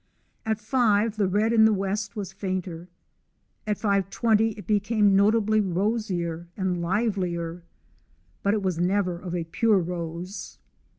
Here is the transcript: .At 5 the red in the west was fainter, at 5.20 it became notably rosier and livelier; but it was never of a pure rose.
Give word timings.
.At 0.47 0.59
5 0.59 1.17
the 1.17 1.27
red 1.27 1.53
in 1.53 1.65
the 1.65 1.73
west 1.75 2.15
was 2.15 2.33
fainter, 2.33 2.87
at 3.67 3.77
5.20 3.77 4.57
it 4.57 4.65
became 4.65 5.15
notably 5.15 5.59
rosier 5.61 6.47
and 6.57 6.81
livelier; 6.81 7.61
but 8.41 8.55
it 8.55 8.63
was 8.63 8.79
never 8.79 9.19
of 9.19 9.35
a 9.35 9.43
pure 9.43 9.77
rose. 9.77 10.57